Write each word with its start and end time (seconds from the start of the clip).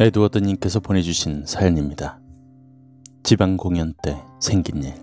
에드워드님께서 0.00 0.78
보내주신 0.78 1.44
사연입니다. 1.44 2.20
지방 3.24 3.56
공연 3.56 3.94
때 4.00 4.22
생긴 4.38 4.84
일. 4.84 4.94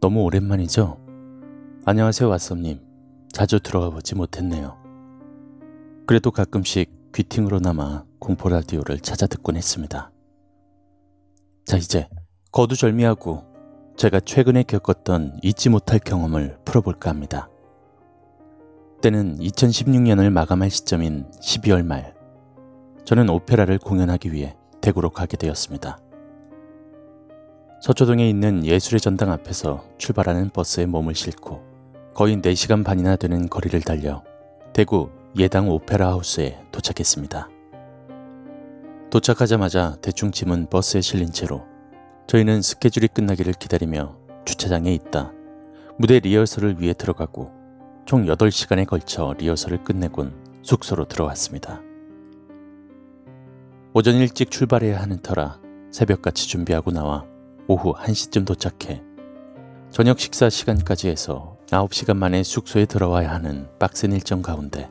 너무 0.00 0.22
오랜만이죠? 0.22 0.98
안녕하세요, 1.84 2.30
왓썸님. 2.30 2.80
자주 3.30 3.60
들어가 3.60 3.90
보지 3.90 4.14
못했네요. 4.14 4.78
그래도 6.06 6.30
가끔씩 6.30 7.12
귀팅으로나마 7.14 8.04
공포 8.18 8.48
라디오를 8.48 8.98
찾아 9.00 9.26
듣곤 9.26 9.56
했습니다. 9.56 10.10
자, 11.66 11.76
이제 11.76 12.08
거두절미하고 12.50 13.44
제가 13.98 14.20
최근에 14.20 14.62
겪었던 14.62 15.38
잊지 15.42 15.68
못할 15.68 15.98
경험을 15.98 16.56
풀어볼까 16.64 17.10
합니다. 17.10 17.50
때는 19.02 19.36
2016년을 19.38 20.30
마감할 20.30 20.70
시점인 20.70 21.26
12월 21.42 21.84
말, 21.84 22.14
저는 23.04 23.28
오페라를 23.28 23.78
공연하기 23.78 24.32
위해 24.32 24.56
대구로 24.80 25.10
가게 25.10 25.36
되었습니다. 25.36 25.98
서초동에 27.82 28.26
있는 28.28 28.64
예술의 28.64 28.98
전당 28.98 29.30
앞에서 29.30 29.84
출발하는 29.98 30.48
버스에 30.48 30.86
몸을 30.86 31.14
싣고 31.14 31.62
거의 32.14 32.36
4시간 32.38 32.82
반이나 32.82 33.16
되는 33.16 33.48
거리를 33.50 33.78
달려 33.82 34.24
대구 34.72 35.10
예당 35.36 35.68
오페라 35.68 36.08
하우스에 36.08 36.58
도착했습니다. 36.72 37.50
도착하자마자 39.10 39.96
대충 40.00 40.30
짐은 40.30 40.68
버스에 40.70 41.02
실린 41.02 41.30
채로 41.30 41.62
저희는 42.26 42.62
스케줄이 42.62 43.06
끝나기를 43.06 43.52
기다리며 43.52 44.16
주차장에 44.46 44.92
있다 44.94 45.32
무대 45.98 46.20
리허설을 46.20 46.80
위해 46.80 46.94
들어가고 46.94 47.52
총 48.06 48.24
8시간에 48.24 48.86
걸쳐 48.86 49.34
리허설을 49.38 49.84
끝내곤 49.84 50.32
숙소로 50.62 51.04
들어왔습니다. 51.04 51.82
오전 53.96 54.16
일찍 54.16 54.50
출발해야 54.50 55.00
하는 55.00 55.22
터라 55.22 55.60
새벽같이 55.92 56.48
준비하고 56.48 56.90
나와 56.90 57.24
오후 57.68 57.94
1시쯤 57.94 58.44
도착해 58.44 59.00
저녁 59.88 60.18
식사 60.18 60.50
시간까지 60.50 61.06
해서 61.06 61.56
9시간 61.68 62.16
만에 62.16 62.42
숙소에 62.42 62.86
들어와야 62.86 63.30
하는 63.30 63.68
빡센 63.78 64.10
일정 64.10 64.42
가운데 64.42 64.90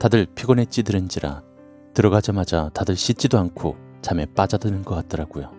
다들 0.00 0.26
피곤해 0.34 0.64
찌들은지라 0.64 1.40
들어가자마자 1.94 2.68
다들 2.74 2.96
씻지도 2.96 3.38
않고 3.38 3.76
잠에 4.02 4.26
빠져드는 4.26 4.82
것 4.82 4.96
같더라고요. 4.96 5.52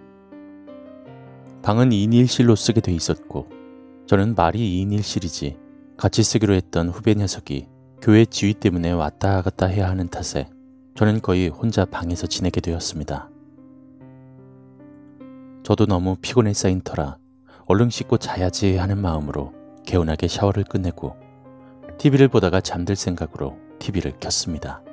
방은 1.62 1.92
2인 1.92 2.10
1실로 2.10 2.58
쓰게 2.58 2.82
돼 2.82 2.92
있었고 2.92 3.48
저는 4.08 4.36
말이 4.36 4.60
2인 4.60 5.00
1실이지 5.00 5.58
같이 5.96 6.22
쓰기로 6.22 6.54
했던 6.54 6.90
후배 6.90 7.14
녀석이 7.14 7.70
교회 8.02 8.26
지휘 8.26 8.54
때문에 8.54 8.92
왔다 8.92 9.42
갔다 9.42 9.68
해야 9.68 9.88
하는 9.88 10.10
탓에 10.10 10.50
저는 10.96 11.22
거의 11.22 11.50
혼자 11.50 11.86
방에서 11.86 12.28
지내게 12.28 12.62
되었습니다. 12.62 13.30
저도 15.64 15.88
너무 15.88 16.16
피곤해 16.22 16.54
쌓인 16.54 16.82
터라 16.82 17.18
얼른 17.66 17.90
씻고 17.90 18.18
자야지 18.18 18.78
하는 18.78 19.00
마음으로 19.00 19.54
개운하게 19.86 20.28
샤워를 20.28 20.64
끝내고 20.64 21.16
TV를 21.98 22.28
보다가 22.28 22.62
잠들 22.62 22.96
생각으로 22.96 23.58
TV를 23.80 24.14
켰습니다. 24.20 24.84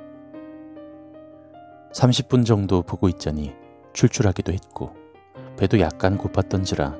30분 1.93 2.45
정도 2.45 2.81
보고 2.81 3.07
있자니 3.07 3.53
출출하기도 3.93 4.53
했고 4.53 4.95
배도 5.57 5.79
약간 5.81 6.17
고팠던지라 6.17 6.99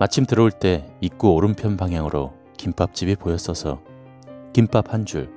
마침 0.00 0.24
들어올 0.24 0.50
때 0.50 0.90
입구 1.00 1.32
오른편 1.34 1.76
방향으로 1.76 2.32
김밥집이 2.56 3.16
보였어서 3.16 3.82
김밥 4.52 4.94
한 4.94 5.04
줄, 5.04 5.30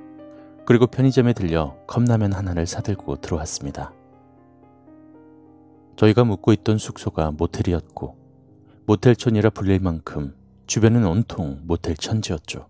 그리고 0.68 0.86
편의점에 0.86 1.32
들려 1.32 1.78
컵라면 1.86 2.34
하나를 2.34 2.66
사들고 2.66 3.22
들어왔습니다. 3.22 3.94
저희가 5.96 6.24
묵고 6.24 6.52
있던 6.52 6.76
숙소가 6.76 7.30
모텔이었고 7.30 8.18
모텔촌이라 8.84 9.48
불릴 9.48 9.80
만큼 9.80 10.36
주변은 10.66 11.06
온통 11.06 11.62
모텔 11.62 11.96
천지였죠. 11.96 12.68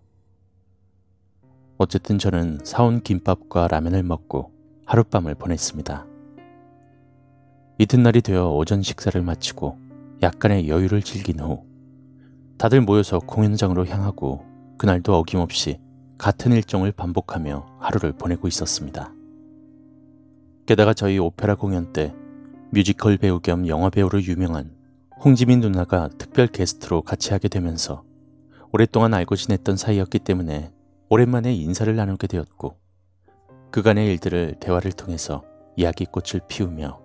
어쨌든 1.77 2.19
저는 2.19 2.59
사온 2.63 3.01
김밥과 3.01 3.67
라면을 3.67 4.03
먹고 4.03 4.53
하룻밤을 4.85 5.35
보냈습니다. 5.35 6.05
이튿날이 7.79 8.21
되어 8.21 8.49
오전 8.49 8.81
식사를 8.81 9.21
마치고 9.21 9.77
약간의 10.23 10.69
여유를 10.69 11.01
즐긴 11.01 11.41
후 11.41 11.65
다들 12.57 12.79
모여서 12.79 13.19
공연장으로 13.19 13.87
향하고 13.87 14.45
그날도 14.77 15.17
어김없이 15.17 15.81
같은 16.19 16.51
일정을 16.51 16.91
반복하며 16.91 17.77
하루를 17.79 18.11
보내고 18.11 18.49
있었습니다. 18.49 19.13
게다가 20.65 20.93
저희 20.93 21.17
오페라 21.17 21.55
공연 21.55 21.93
때 21.93 22.13
뮤지컬 22.71 23.17
배우 23.17 23.39
겸 23.39 23.67
영화 23.69 23.89
배우로 23.89 24.21
유명한 24.23 24.75
홍지민 25.23 25.61
누나가 25.61 26.09
특별 26.17 26.47
게스트로 26.47 27.03
같이 27.03 27.31
하게 27.31 27.47
되면서 27.47 28.03
오랫동안 28.73 29.13
알고 29.13 29.37
지냈던 29.37 29.77
사이였기 29.77 30.19
때문에 30.19 30.73
오랜만에 31.07 31.53
인사를 31.53 31.95
나누게 31.95 32.27
되었고 32.27 32.75
그간의 33.71 34.07
일들을 34.07 34.57
대화를 34.59 34.91
통해서 34.91 35.45
이야기꽃을 35.77 36.41
피우며 36.49 36.99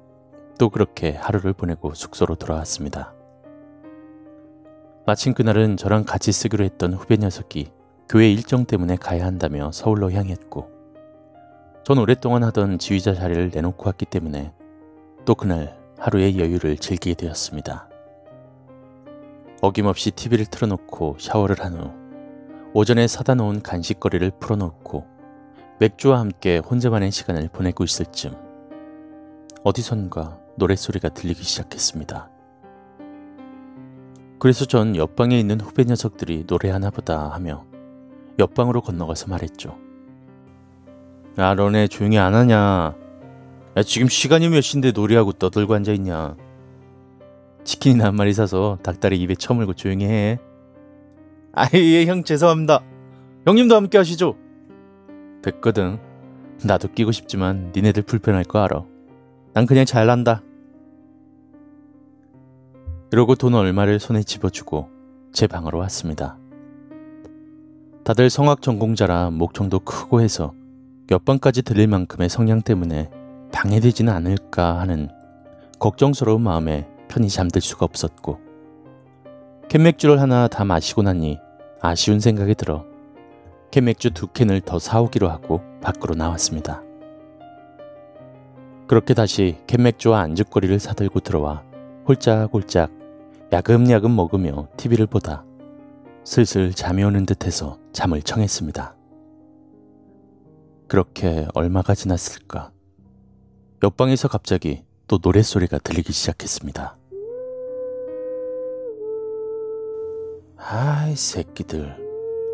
또 0.58 0.70
그렇게 0.70 1.12
하루를 1.12 1.52
보내고 1.52 1.94
숙소로 1.94 2.34
돌아왔습니다. 2.34 3.14
마침 5.06 5.34
그날은 5.34 5.76
저랑 5.76 6.02
같이 6.02 6.32
쓰기로 6.32 6.64
했던 6.64 6.94
후배 6.94 7.16
녀석이 7.16 7.70
교회 8.08 8.30
일정 8.30 8.64
때문에 8.64 8.96
가야 8.96 9.24
한다며 9.24 9.72
서울로 9.72 10.12
향했고 10.12 10.70
전 11.84 11.98
오랫동안 11.98 12.44
하던 12.44 12.78
지휘자 12.78 13.14
자리를 13.14 13.50
내놓고 13.52 13.86
왔기 13.86 14.06
때문에 14.06 14.52
또 15.24 15.34
그날 15.34 15.78
하루의 15.98 16.38
여유를 16.38 16.76
즐기게 16.76 17.14
되었습니다. 17.14 17.88
어김없이 19.62 20.10
TV를 20.10 20.46
틀어놓고 20.46 21.16
샤워를 21.18 21.60
한 21.60 21.74
후 21.74 21.90
오전에 22.74 23.06
사다 23.06 23.34
놓은 23.36 23.62
간식거리를 23.62 24.32
풀어놓고 24.40 25.06
맥주와 25.80 26.18
함께 26.20 26.58
혼자만의 26.58 27.10
시간을 27.10 27.48
보내고 27.52 27.84
있을 27.84 28.06
즈음 28.06 28.34
어디선가 29.62 30.38
노랫소리가 30.56 31.10
들리기 31.10 31.42
시작했습니다. 31.42 32.30
그래서 34.38 34.64
전 34.66 34.94
옆방에 34.96 35.38
있는 35.38 35.60
후배 35.60 35.84
녀석들이 35.84 36.44
노래하나 36.46 36.90
보다 36.90 37.30
하며 37.30 37.64
옆방으로 38.38 38.80
건너가서 38.80 39.28
말했죠. 39.28 39.78
야 41.38 41.54
너네 41.54 41.88
조용히 41.88 42.18
안 42.18 42.34
하냐. 42.34 42.94
야 43.76 43.82
지금 43.82 44.08
시간이 44.08 44.48
몇 44.48 44.60
시인데 44.60 44.92
놀이하고 44.92 45.32
떠들고 45.32 45.74
앉아있냐. 45.74 46.36
치킨이나 47.64 48.06
한 48.06 48.14
마리 48.14 48.32
사서 48.32 48.78
닭다리 48.82 49.20
입에 49.20 49.34
처물고 49.34 49.74
조용히 49.74 50.06
해. 50.06 50.38
아예 51.52 52.04
형 52.06 52.24
죄송합니다. 52.24 52.82
형님도 53.46 53.74
함께 53.74 53.98
하시죠. 53.98 54.36
됐거든. 55.42 55.98
나도 56.64 56.88
끼고 56.92 57.12
싶지만 57.12 57.72
니네들 57.74 58.04
불편할 58.04 58.44
거 58.44 58.60
알아. 58.60 58.84
난 59.52 59.66
그냥 59.66 59.84
잘난다. 59.84 60.42
이러고 63.12 63.34
돈 63.36 63.54
얼마를 63.54 64.00
손에 64.00 64.22
집어주고 64.22 64.88
제 65.32 65.46
방으로 65.46 65.78
왔습니다. 65.78 66.38
다들 68.04 68.28
성악 68.28 68.60
전공자라 68.60 69.30
목청도 69.30 69.78
크고 69.78 70.20
해서 70.20 70.52
옆방까지 71.10 71.62
들릴 71.62 71.88
만큼의 71.88 72.28
성량 72.28 72.60
때문에 72.60 73.10
방해되지는 73.50 74.12
않을까 74.12 74.78
하는 74.78 75.08
걱정스러운 75.78 76.42
마음에 76.42 76.86
편히 77.08 77.30
잠들 77.30 77.62
수가 77.62 77.86
없었고 77.86 78.38
캔맥주를 79.70 80.20
하나 80.20 80.48
다 80.48 80.66
마시고 80.66 81.00
나니 81.00 81.38
아쉬운 81.80 82.20
생각이 82.20 82.54
들어 82.56 82.84
캔맥주 83.70 84.10
두 84.10 84.26
캔을 84.26 84.60
더 84.60 84.78
사오기로 84.78 85.30
하고 85.30 85.62
밖으로 85.80 86.14
나왔습니다. 86.14 86.82
그렇게 88.86 89.14
다시 89.14 89.56
캔맥주와 89.66 90.20
안주거리를 90.20 90.78
사들고 90.78 91.20
들어와 91.20 91.62
홀짝홀짝 92.06 92.90
야금야금 93.50 94.14
먹으며 94.14 94.68
TV를 94.76 95.06
보다 95.06 95.42
슬슬 96.24 96.72
잠이 96.72 97.04
오는 97.04 97.26
듯해서 97.26 97.78
잠을 97.92 98.22
청했습니다. 98.22 98.96
그렇게 100.88 101.46
얼마가 101.52 101.94
지났을까? 101.94 102.72
옆방에서 103.82 104.28
갑자기 104.28 104.84
또 105.06 105.18
노랫소리가 105.22 105.78
들리기 105.78 106.14
시작했습니다. 106.14 106.96
아이 110.56 111.14
새끼들 111.14 111.94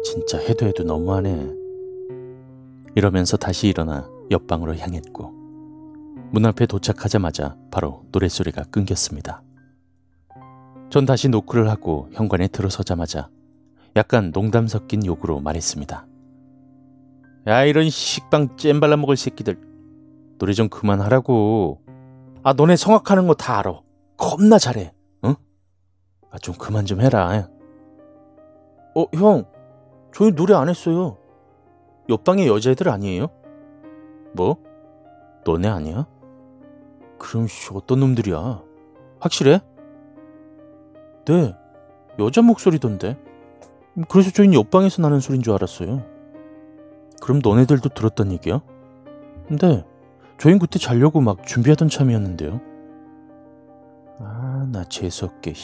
진짜 0.02 0.38
해도 0.38 0.66
해도 0.66 0.82
너무하네. 0.82 1.54
이러면서 2.96 3.36
다시 3.36 3.68
일어나 3.68 4.10
옆방으로 4.32 4.76
향했고 4.76 5.30
문 6.32 6.44
앞에 6.44 6.66
도착하자마자 6.66 7.56
바로 7.70 8.04
노랫소리가 8.10 8.64
끊겼습니다. 8.64 9.44
전 10.90 11.06
다시 11.06 11.28
노크를 11.28 11.68
하고 11.70 12.08
현관에 12.12 12.48
들어서자마자 12.48 13.28
약간 13.96 14.32
농담 14.32 14.66
섞인 14.66 15.04
욕으로 15.04 15.40
말했습니다. 15.40 16.06
야 17.48 17.64
이런 17.64 17.88
식빵 17.90 18.56
잼 18.56 18.80
발라 18.80 18.96
먹을 18.96 19.16
새끼들 19.16 19.58
노래 20.38 20.52
좀 20.52 20.68
그만하라고. 20.68 21.80
아, 22.42 22.52
너네 22.54 22.76
성악하는 22.76 23.26
거 23.26 23.34
다 23.34 23.58
알아. 23.58 23.80
겁나 24.16 24.58
잘해. 24.58 24.94
응? 25.24 25.34
아, 26.30 26.38
좀 26.38 26.54
그만 26.54 26.86
좀 26.86 27.00
해라. 27.00 27.48
어, 28.94 29.04
형. 29.14 29.44
저희 30.14 30.32
노래 30.32 30.54
안 30.54 30.68
했어요. 30.68 31.18
옆방에 32.08 32.46
여자애들 32.46 32.88
아니에요? 32.88 33.28
뭐? 34.34 34.56
너네 35.44 35.68
아니야? 35.68 36.06
그럼 37.18 37.46
씨, 37.46 37.70
어떤 37.74 38.00
놈들이야? 38.00 38.62
확실해? 39.20 39.60
네. 41.26 41.54
여자 42.18 42.42
목소리던데. 42.42 43.16
그래서 44.08 44.30
저희는 44.30 44.54
옆방에서 44.54 45.02
나는 45.02 45.20
소린 45.20 45.42
줄 45.42 45.52
알았어요. 45.54 46.04
그럼 47.20 47.40
너네들도 47.42 47.90
들었단 47.90 48.32
얘기야? 48.32 48.60
근데 49.48 49.84
저흰 50.38 50.58
그때 50.58 50.78
자려고 50.78 51.20
막 51.20 51.46
준비하던 51.46 51.88
참이었는데요. 51.88 52.60
아, 54.20 54.68
나 54.70 54.84
재수없게. 54.84 55.54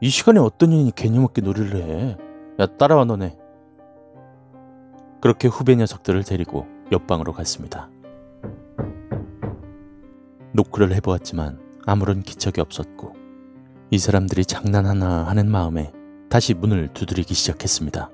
이 0.00 0.08
시간에 0.08 0.40
어떤 0.40 0.70
년이 0.70 0.92
개념 0.94 1.24
없게 1.24 1.40
놀이를 1.40 1.76
해. 1.76 2.16
야, 2.60 2.66
따라와 2.66 3.04
너네. 3.04 3.36
그렇게 5.20 5.48
후배 5.48 5.74
녀석들을 5.74 6.22
데리고 6.24 6.66
옆방으로 6.92 7.32
갔습니다. 7.32 7.88
노크를 10.52 10.94
해보았지만 10.94 11.60
아무런 11.86 12.22
기척이 12.22 12.60
없었고 12.60 13.14
이 13.90 13.98
사람들이 13.98 14.44
장난하나 14.44 15.24
하는 15.24 15.50
마음에 15.50 15.92
다시 16.28 16.54
문을 16.54 16.88
두드리기 16.92 17.34
시작했습니다. 17.34 18.10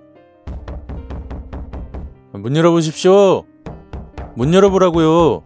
문 2.32 2.56
열어보십시오. 2.56 3.44
문 4.36 4.54
열어보라고요. 4.54 5.42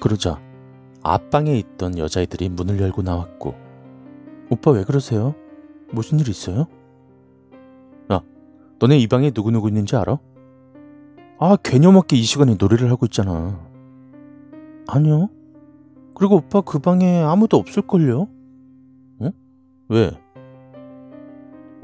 그러자 0.00 0.40
앞방에 1.02 1.56
있던 1.58 1.98
여자애들이 1.98 2.48
문을 2.48 2.80
열고 2.80 3.02
나왔고 3.02 3.54
오빠 4.50 4.70
왜 4.72 4.84
그러세요? 4.84 5.34
무슨 5.90 6.18
일 6.18 6.28
있어요? 6.28 6.66
야, 8.12 8.20
너네 8.78 8.98
이 8.98 9.06
방에 9.06 9.30
누구누구 9.34 9.68
있는지 9.68 9.96
알아? 9.96 10.18
아, 11.38 11.56
개념 11.56 11.96
없게 11.96 12.16
이 12.16 12.22
시간에 12.22 12.56
노래를 12.58 12.90
하고 12.90 13.06
있잖아. 13.06 13.60
아니요. 14.88 15.28
그리고 16.14 16.36
오빠 16.36 16.60
그 16.60 16.78
방에 16.78 17.20
아무도 17.22 17.56
없을걸요? 17.56 18.28
어? 19.20 19.30
왜? 19.88 20.10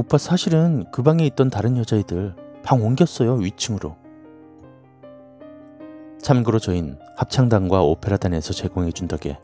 오빠 0.00 0.16
사실은 0.16 0.84
그 0.92 1.02
방에 1.02 1.26
있던 1.26 1.50
다른 1.50 1.76
여자애들 1.76 2.36
방 2.62 2.84
옮겼어요, 2.84 3.34
위층으로. 3.34 3.96
참고로 6.18 6.60
저흰 6.60 6.96
합창단과 7.16 7.82
오페라단에서 7.82 8.52
제공해준 8.52 9.08
덕에 9.08 9.40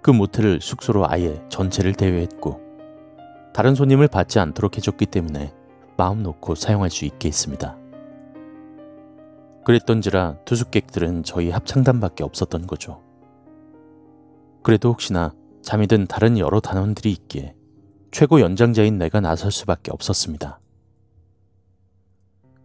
그 0.00 0.12
모텔을 0.12 0.60
숙소로 0.60 1.10
아예 1.10 1.42
전체를 1.48 1.94
대여했고 1.94 2.60
다른 3.52 3.74
손님을 3.74 4.06
받지 4.06 4.38
않도록 4.38 4.76
해줬기 4.76 5.06
때문에 5.06 5.52
마음 5.96 6.22
놓고 6.22 6.54
사용할 6.54 6.90
수 6.90 7.04
있게 7.04 7.26
했습니다. 7.26 7.76
그랬던지라 9.64 10.36
투숙객들은 10.44 11.24
저희 11.24 11.50
합창단밖에 11.50 12.22
없었던 12.22 12.68
거죠. 12.68 13.02
그래도 14.62 14.90
혹시나 14.90 15.34
잠이 15.60 15.88
든 15.88 16.06
다른 16.06 16.38
여러 16.38 16.60
단원들이 16.60 17.10
있기에 17.10 17.57
최고 18.10 18.40
연장자인 18.40 18.98
내가 18.98 19.20
나설 19.20 19.52
수밖에 19.52 19.90
없었습니다. 19.90 20.60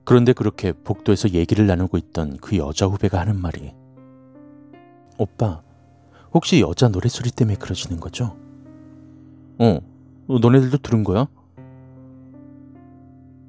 그런데 0.05 0.33
그렇게 0.33 0.73
복도에서 0.73 1.29
얘기를 1.29 1.65
나누고 1.65 1.97
있던 1.97 2.37
그 2.37 2.57
여자 2.57 2.85
후배가 2.85 3.19
하는 3.19 3.39
말이 3.39 3.73
오빠, 5.17 5.61
혹시 6.33 6.59
여자 6.59 6.89
노래소리 6.89 7.31
때문에 7.31 7.57
그러시는 7.57 7.99
거죠? 7.99 8.35
어, 9.59 9.79
너네들도 10.27 10.77
들은 10.79 11.03
거야? 11.03 11.27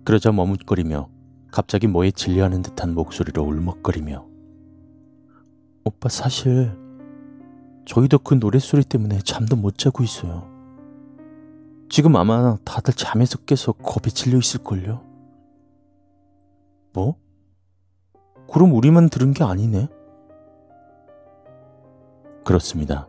그러자 0.04 0.32
머뭇거리며 0.32 1.08
갑자기 1.50 1.86
뭐에 1.86 2.10
질려하는 2.10 2.62
듯한 2.62 2.94
목소리로 2.94 3.42
울먹거리며 3.42 4.26
오빠 5.84 6.08
사실 6.08 6.76
저희도 7.86 8.18
그 8.18 8.34
노래소리 8.34 8.84
때문에 8.84 9.20
잠도 9.20 9.56
못 9.56 9.78
자고 9.78 10.02
있어요. 10.02 10.53
지금 11.88 12.16
아마 12.16 12.56
다들 12.64 12.94
잠에서 12.94 13.38
깨서 13.38 13.72
겁에 13.72 14.10
질려 14.10 14.38
있을걸요? 14.38 15.02
뭐? 16.92 17.16
그럼 18.52 18.72
우리만 18.72 19.10
들은 19.10 19.32
게 19.32 19.44
아니네? 19.44 19.88
그렇습니다. 22.44 23.08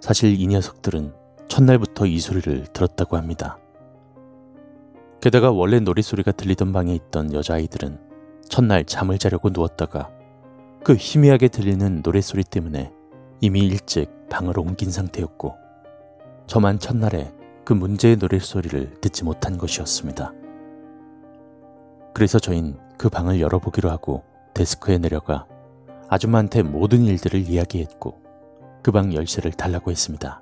사실 0.00 0.38
이 0.40 0.46
녀석들은 0.46 1.14
첫날부터 1.48 2.06
이 2.06 2.18
소리를 2.18 2.64
들었다고 2.72 3.16
합니다. 3.16 3.58
게다가 5.20 5.50
원래 5.50 5.80
노랫소리가 5.80 6.32
들리던 6.32 6.72
방에 6.72 6.94
있던 6.94 7.32
여자아이들은 7.32 7.98
첫날 8.48 8.84
잠을 8.84 9.18
자려고 9.18 9.50
누웠다가 9.50 10.10
그 10.84 10.94
희미하게 10.94 11.48
들리는 11.48 12.02
노랫소리 12.04 12.44
때문에 12.44 12.92
이미 13.40 13.66
일찍 13.66 14.28
방을 14.28 14.58
옮긴 14.58 14.90
상태였고 14.90 15.56
저만 16.46 16.78
첫날에 16.78 17.32
그 17.66 17.72
문제의 17.72 18.14
노랫소리를 18.16 19.00
듣지 19.00 19.24
못한 19.24 19.58
것이었습니다. 19.58 20.32
그래서 22.14 22.38
저흰 22.38 22.78
그 22.96 23.08
방을 23.08 23.40
열어보기로 23.40 23.90
하고 23.90 24.22
데스크에 24.54 24.98
내려가 24.98 25.46
아줌마한테 26.08 26.62
모든 26.62 27.02
일들을 27.02 27.40
이야기했고 27.40 28.22
그 28.82 28.92
방 28.92 29.12
열쇠를 29.12 29.50
달라고 29.50 29.90
했습니다. 29.90 30.40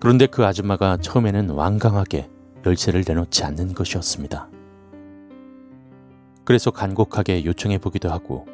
그런데 0.00 0.26
그 0.26 0.46
아줌마가 0.46 0.96
처음에는 0.96 1.50
완강하게 1.50 2.30
열쇠를 2.64 3.04
내놓지 3.06 3.44
않는 3.44 3.74
것이었습니다. 3.74 4.48
그래서 6.46 6.70
간곡하게 6.70 7.44
요청해 7.44 7.76
보기도 7.76 8.10
하고 8.10 8.46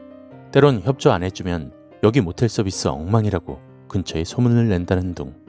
때론 0.51 0.81
협조 0.81 1.13
안 1.13 1.23
해주면 1.23 1.73
여기 2.03 2.21
모텔 2.21 2.49
서비스 2.49 2.89
엉망이라고 2.89 3.61
근처에 3.87 4.25
소문을 4.25 4.69
낸다는 4.69 5.15
둥 5.15 5.42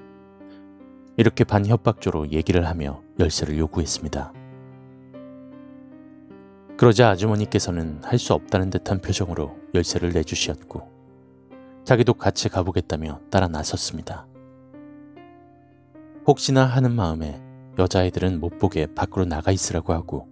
이렇게 1.15 1.43
반협박조로 1.43 2.32
얘기를 2.32 2.67
하며 2.67 3.01
열쇠를 3.20 3.58
요구했습니다. 3.58 4.34
그러자 6.77 7.10
아주머니께서는 7.12 8.01
할 8.03 8.17
수 8.17 8.34
없다는 8.34 8.70
듯한 8.72 9.00
표정으로 9.00 9.55
열쇠를 9.75 10.12
내주시었고 10.12 10.91
자기도 11.86 12.13
같이 12.13 12.50
가보겠다며 12.50 13.20
따라 13.29 13.48
나섰습니다. 13.48 14.25
혹시나 16.25 16.65
하는 16.65 16.93
마음에 16.93 17.41
여자애들은 17.77 18.39
못 18.39 18.58
보게 18.58 18.88
밖으로 18.88 19.25
나가 19.25 19.51
있으라고 19.51 19.93
하고 19.93 20.27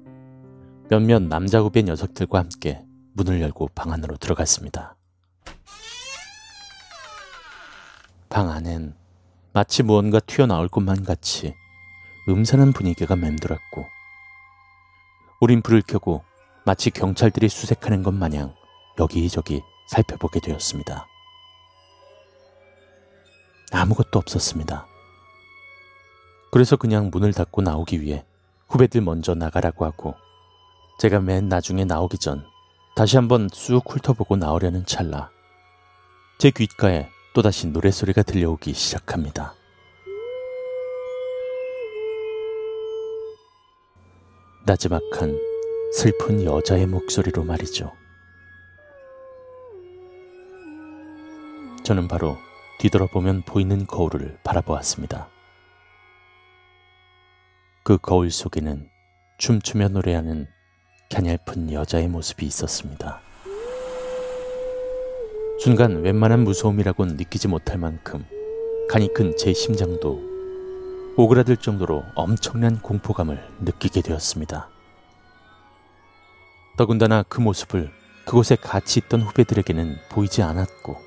몇몇 0.90 1.22
남자 1.22 1.60
후배 1.60 1.84
녀석들과 1.84 2.40
함께 2.40 2.84
문을 3.14 3.42
열고 3.42 3.70
방 3.76 3.92
안으로 3.92 4.18
들어갔습니다. 4.18 4.96
방 8.30 8.50
안엔 8.50 8.96
마치 9.54 9.84
무언가 9.84 10.22
튀어나올 10.22 10.70
것만 10.70 11.04
같이 11.04 11.54
음산한 12.30 12.72
분위기가 12.72 13.18
맴돌았고 13.18 13.86
우린 15.42 15.62
불을 15.62 15.82
켜고 15.82 16.24
마치 16.66 16.90
경찰들이 16.90 17.50
수색하는 17.50 18.02
것 18.02 18.14
마냥 18.14 18.54
여기저기 18.98 19.62
살펴보게 19.88 20.40
되었습니다. 20.40 21.06
아무것도 23.74 24.20
없었습니다. 24.20 24.88
그래서 26.54 26.78
그냥 26.78 27.10
문을 27.12 27.34
닫고 27.34 27.62
나오기 27.62 28.02
위해 28.02 28.24
후배들 28.70 29.02
먼저 29.02 29.36
나가라고 29.36 29.84
하고 29.84 30.16
제가 31.00 31.20
맨 31.20 31.50
나중에 31.50 31.84
나오기 31.84 32.20
전 32.20 32.46
다시 32.96 33.18
한번 33.18 33.50
쑥 33.52 33.84
훑어보고 33.90 34.38
나오려는 34.38 34.86
찰나 34.86 35.30
제 36.40 36.52
귓가에 36.52 37.10
또다시 37.34 37.68
노래소리가 37.68 38.24
들려오기 38.24 38.74
시작합니다. 38.74 39.56
나지막한 44.66 45.40
슬픈 45.94 46.44
여자의 46.44 46.88
목소리로 46.88 47.44
말이죠. 47.44 47.94
저는 51.84 52.08
바로 52.08 52.38
뒤돌아보면 52.80 53.44
보이는 53.44 53.88
거울을 53.88 54.38
바라보았습니다. 54.44 55.30
그 57.84 57.98
거울 57.98 58.30
속에는 58.30 58.90
춤추며 59.38 59.88
노래하는 59.90 60.48
갸냘픈 61.10 61.72
여자의 61.72 62.08
모습이 62.08 62.46
있었습니다. 62.46 63.22
순간 65.62 66.02
웬만한 66.02 66.40
무서움이라곤 66.40 67.18
느끼지 67.18 67.48
못할 67.48 67.78
만큼 67.78 68.26
간이 68.90 69.14
큰 69.14 69.38
제 69.38 69.54
심장도 69.54 70.20
오그라들 71.18 71.56
정도로 71.56 72.04
엄청난 72.16 72.80
공포감을 72.82 73.48
느끼게 73.60 74.02
되었습니다. 74.02 74.70
더군다나 76.78 77.24
그 77.30 77.42
모습을 77.42 77.92
그곳에 78.26 78.56
같이 78.56 79.02
있던 79.02 79.22
후배들에게는 79.22 79.98
보이지 80.10 80.42
않았고 80.42 80.98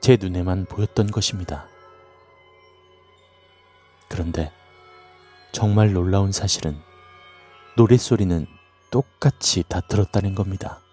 제 0.00 0.18
눈에만 0.20 0.66
보였던 0.66 1.08
것입니다. 1.08 1.66
그런데 4.08 4.52
정말 5.50 5.92
놀라운 5.92 6.30
사실은 6.30 6.76
노랫소리는 7.76 8.46
똑같이 8.92 9.64
다 9.68 9.80
들었다는 9.80 10.36
겁니다. 10.36 10.83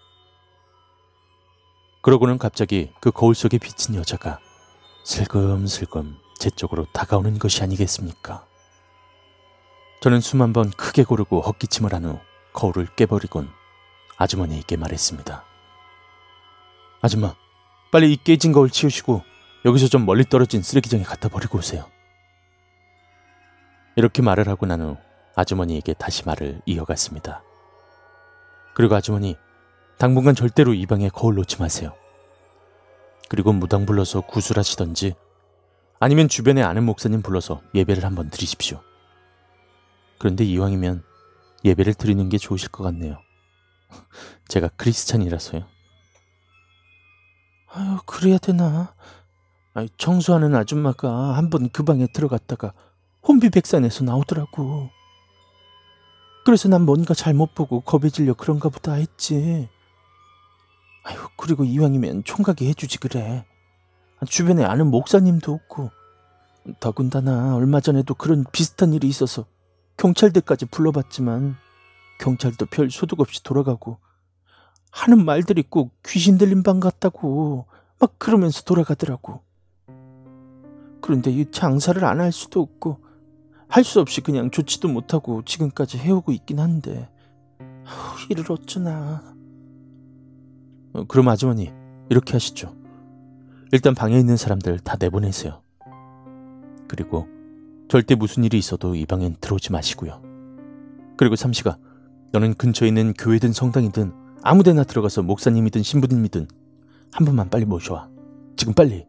그러고는 2.02 2.38
갑자기 2.38 2.92
그 3.00 3.10
거울 3.10 3.34
속에 3.34 3.58
비친 3.58 3.94
여자가 3.94 4.40
슬금슬금 5.04 6.18
제 6.38 6.50
쪽으로 6.50 6.86
다가오는 6.92 7.38
것이 7.38 7.62
아니겠습니까? 7.62 8.44
저는 10.00 10.20
숨 10.20 10.40
한 10.42 10.52
번 10.52 10.70
크게 10.70 11.04
고르고 11.04 11.40
헛기침을 11.42 11.94
한 11.94 12.04
후 12.04 12.18
거울을 12.54 12.86
깨버리곤 12.96 13.48
아주머니에게 14.18 14.76
말했습니다. 14.76 15.44
아줌마, 17.02 17.34
빨리 17.92 18.12
이 18.12 18.16
깨진 18.16 18.52
거울 18.52 18.68
치우시고 18.70 19.22
여기서 19.64 19.86
좀 19.88 20.04
멀리 20.04 20.24
떨어진 20.24 20.62
쓰레기장에 20.62 21.04
갖다 21.04 21.28
버리고 21.28 21.58
오세요. 21.58 21.88
이렇게 23.94 24.22
말을 24.22 24.48
하고 24.48 24.66
난 24.66 24.80
후 24.80 24.96
아주머니에게 25.36 25.94
다시 25.94 26.24
말을 26.26 26.62
이어갔습니다. 26.66 27.42
그리고 28.74 28.94
아주머니, 28.96 29.36
당분간 30.02 30.34
절대로 30.34 30.74
이 30.74 30.84
방에 30.84 31.08
거울 31.10 31.36
놓지 31.36 31.60
마세요. 31.60 31.92
그리고 33.28 33.52
무당 33.52 33.86
불러서 33.86 34.22
구술하시던지 34.22 35.14
아니면 36.00 36.26
주변에 36.26 36.60
아는 36.60 36.82
목사님 36.82 37.22
불러서 37.22 37.62
예배를 37.72 38.04
한번 38.04 38.28
드리십시오. 38.28 38.80
그런데 40.18 40.42
이왕이면 40.42 41.04
예배를 41.64 41.94
드리는 41.94 42.28
게 42.28 42.36
좋으실 42.36 42.70
것 42.70 42.82
같네요. 42.82 43.16
제가 44.48 44.70
크리스찬이라서요. 44.76 45.62
아유, 47.68 47.98
그래야 48.04 48.38
되나? 48.38 48.96
아니, 49.72 49.88
청소하는 49.98 50.56
아줌마가 50.56 51.36
한 51.36 51.48
번 51.48 51.68
그 51.72 51.84
방에 51.84 52.08
들어갔다가 52.12 52.72
혼비백산에서 53.28 54.02
나오더라고. 54.02 54.90
그래서 56.44 56.68
난 56.68 56.82
뭔가 56.82 57.14
잘못 57.14 57.54
보고 57.54 57.82
겁에 57.82 58.10
질려 58.10 58.34
그런가 58.34 58.68
보다 58.68 58.94
했지. 58.94 59.68
아유, 61.04 61.18
그리고 61.36 61.64
이왕이면 61.64 62.24
총각이 62.24 62.68
해주지 62.68 62.98
그래. 62.98 63.44
주변에 64.28 64.64
아는 64.64 64.88
목사님도 64.90 65.52
없고. 65.52 65.90
더군다나 66.78 67.56
얼마 67.56 67.80
전에도 67.80 68.14
그런 68.14 68.44
비슷한 68.52 68.92
일이 68.92 69.08
있어서 69.08 69.46
경찰들까지 69.96 70.66
불러봤지만 70.66 71.56
경찰도 72.20 72.66
별 72.66 72.88
소득 72.88 73.18
없이 73.20 73.42
돌아가고 73.42 73.98
하는 74.92 75.24
말들이 75.24 75.64
꼭 75.68 75.92
귀신 76.06 76.38
들린 76.38 76.62
방 76.62 76.78
같다고 76.78 77.66
막 77.98 78.16
그러면서 78.18 78.62
돌아가더라고. 78.62 79.42
그런데 81.00 81.32
이 81.32 81.50
장사를 81.50 82.04
안 82.04 82.20
할 82.20 82.30
수도 82.30 82.60
없고 82.60 83.00
할 83.68 83.82
수 83.84 84.00
없이 84.00 84.20
그냥 84.20 84.50
좋지도 84.52 84.86
못하고 84.88 85.42
지금까지 85.44 85.98
해오고 85.98 86.30
있긴 86.30 86.60
한데 86.60 87.08
이를 88.30 88.44
어쩌나. 88.52 89.31
어, 90.92 91.04
그럼 91.04 91.28
아주머니 91.28 91.72
이렇게 92.10 92.32
하시죠. 92.34 92.74
일단 93.72 93.94
방에 93.94 94.18
있는 94.18 94.36
사람들 94.36 94.80
다 94.80 94.96
내보내세요. 94.98 95.62
그리고 96.88 97.26
절대 97.88 98.14
무슨 98.14 98.44
일이 98.44 98.58
있어도 98.58 98.94
이 98.94 99.06
방엔 99.06 99.36
들어오지 99.40 99.72
마시고요. 99.72 100.20
그리고 101.16 101.36
삼시가 101.36 101.78
너는 102.32 102.54
근처에 102.54 102.88
있는 102.88 103.14
교회든 103.14 103.52
성당이든 103.52 104.12
아무데나 104.42 104.84
들어가서 104.84 105.22
목사님이든 105.22 105.82
신부님이든 105.82 106.48
한 107.12 107.26
번만 107.26 107.48
빨리 107.48 107.64
모셔와. 107.64 108.08
지금 108.56 108.74
빨리. 108.74 109.06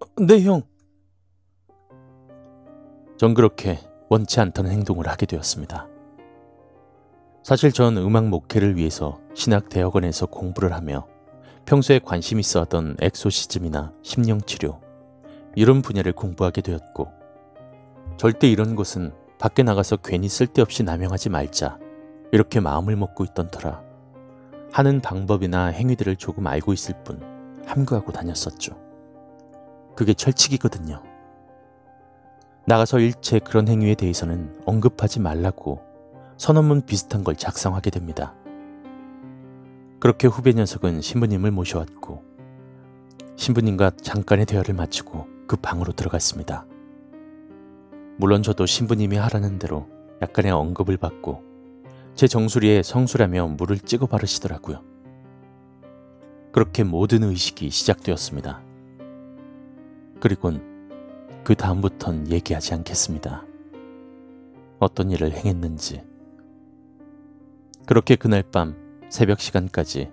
어, 0.00 0.06
네, 0.22 0.42
형. 0.42 0.62
전 3.16 3.34
그렇게 3.34 3.78
원치 4.08 4.40
않던 4.40 4.66
행동을 4.66 5.08
하게 5.08 5.26
되었습니다. 5.26 5.88
사실 7.48 7.72
전 7.72 7.96
음악 7.96 8.26
목회를 8.26 8.76
위해서 8.76 9.18
신학 9.32 9.70
대학원에서 9.70 10.26
공부를 10.26 10.74
하며 10.74 11.06
평소에 11.64 11.98
관심 11.98 12.38
있어 12.38 12.60
하던 12.60 12.98
엑소시즘이나 13.00 13.94
심령치료 14.02 14.78
이런 15.56 15.80
분야를 15.80 16.12
공부하게 16.12 16.60
되었고 16.60 17.08
절대 18.18 18.50
이런 18.50 18.76
것은 18.76 19.14
밖에 19.38 19.62
나가서 19.62 19.96
괜히 19.96 20.28
쓸데없이 20.28 20.82
남용하지 20.82 21.30
말자 21.30 21.78
이렇게 22.32 22.60
마음을 22.60 22.96
먹고 22.96 23.24
있던 23.24 23.50
터라 23.50 23.82
하는 24.70 25.00
방법이나 25.00 25.68
행위들을 25.68 26.16
조금 26.16 26.46
알고 26.46 26.74
있을 26.74 27.02
뿐 27.02 27.22
함구하고 27.64 28.12
다녔었죠. 28.12 28.76
그게 29.96 30.12
철칙이거든요. 30.12 31.02
나가서 32.66 32.98
일체 32.98 33.38
그런 33.38 33.68
행위에 33.68 33.94
대해서는 33.94 34.60
언급하지 34.66 35.20
말라고 35.20 35.87
선언문 36.38 36.82
비슷한 36.86 37.24
걸 37.24 37.34
작성하게 37.34 37.90
됩니다. 37.90 38.32
그렇게 39.98 40.28
후배 40.28 40.52
녀석은 40.52 41.00
신부님을 41.00 41.50
모셔왔고 41.50 42.22
신부님과 43.34 43.90
잠깐의 44.00 44.46
대화를 44.46 44.72
마치고 44.74 45.26
그 45.48 45.56
방으로 45.56 45.92
들어갔습니다. 45.92 46.64
물론 48.18 48.44
저도 48.44 48.66
신부님이 48.66 49.16
하라는 49.16 49.58
대로 49.58 49.88
약간의 50.22 50.52
언급을 50.52 50.96
받고 50.96 51.42
제 52.14 52.28
정수리에 52.28 52.84
성수라며 52.84 53.48
물을 53.48 53.78
찍어 53.78 54.06
바르시더라고요. 54.06 54.84
그렇게 56.52 56.84
모든 56.84 57.24
의식이 57.24 57.70
시작되었습니다. 57.70 58.62
그리곤 60.20 61.42
그 61.42 61.56
다음부턴 61.56 62.30
얘기하지 62.30 62.74
않겠습니다. 62.74 63.44
어떤 64.78 65.10
일을 65.10 65.32
행했는지. 65.32 66.02
그렇게 67.88 68.16
그날 68.16 68.42
밤 68.42 68.76
새벽 69.08 69.40
시간까지 69.40 70.12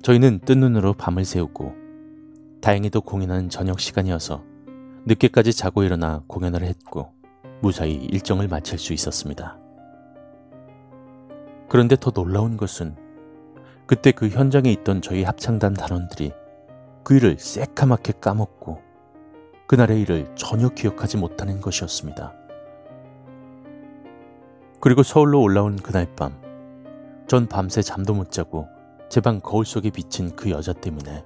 저희는 0.00 0.40
뜬 0.46 0.60
눈으로 0.60 0.94
밤을 0.94 1.26
새우고 1.26 1.74
다행히도 2.62 3.02
공연은 3.02 3.50
저녁 3.50 3.80
시간이어서 3.80 4.42
늦게까지 5.04 5.52
자고 5.52 5.82
일어나 5.82 6.22
공연을 6.26 6.62
했고 6.62 7.12
무사히 7.60 7.96
일정을 7.96 8.48
마칠 8.48 8.78
수 8.78 8.94
있었습니다. 8.94 9.58
그런데 11.68 11.96
더 12.00 12.12
놀라운 12.12 12.56
것은 12.56 12.96
그때 13.84 14.10
그 14.10 14.30
현장에 14.30 14.72
있던 14.72 15.02
저희 15.02 15.22
합창단 15.22 15.74
단원들이 15.74 16.32
그 17.04 17.16
일을 17.16 17.36
새카맣게 17.38 18.14
까먹고 18.22 18.80
그날의 19.66 20.00
일을 20.00 20.34
전혀 20.34 20.70
기억하지 20.70 21.18
못하는 21.18 21.60
것이었습니다. 21.60 22.32
그리고 24.80 25.02
서울로 25.02 25.42
올라온 25.42 25.76
그날 25.76 26.06
밤, 26.16 26.40
전 27.32 27.46
밤새 27.46 27.80
잠도 27.80 28.12
못 28.12 28.30
자고 28.30 28.68
제 29.08 29.22
방 29.22 29.40
거울 29.40 29.64
속에 29.64 29.88
비친 29.88 30.36
그 30.36 30.50
여자 30.50 30.74
때문에 30.74 31.24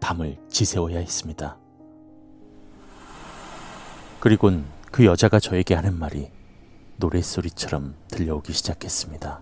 밤을 0.00 0.36
지새워야 0.48 0.98
했습니다. 0.98 1.56
그리곤 4.18 4.64
그 4.90 5.04
여자가 5.04 5.38
저에게 5.38 5.74
하는 5.74 5.96
말이 5.96 6.32
노랫소리처럼 6.96 7.94
들려오기 8.08 8.52
시작했습니다. 8.52 9.40